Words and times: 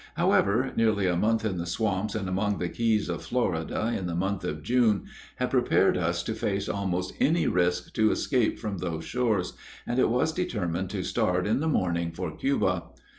However, 0.15 0.73
nearly 0.75 1.05
a 1.05 1.15
month 1.15 1.45
in 1.45 1.59
the 1.59 1.67
swamps 1.67 2.15
and 2.15 2.27
among 2.27 2.57
the 2.57 2.69
keys 2.69 3.07
of 3.07 3.21
Florida, 3.21 3.93
in 3.95 4.07
the 4.07 4.15
month 4.15 4.43
of 4.43 4.63
June, 4.63 5.03
had 5.35 5.51
prepared 5.51 5.95
us 5.95 6.23
to 6.23 6.33
face 6.33 6.67
almost 6.67 7.13
any 7.19 7.45
risk 7.45 7.93
to 7.93 8.09
escape 8.09 8.57
from 8.57 8.79
those 8.79 9.03
shores, 9.05 9.53
and 9.85 9.99
it 9.99 10.09
was 10.09 10.33
determined 10.33 10.89
to 10.89 11.03
start 11.03 11.45
in 11.45 11.59
the 11.59 11.67
morning 11.67 12.11
for 12.13 12.35
Cuba. 12.35 12.85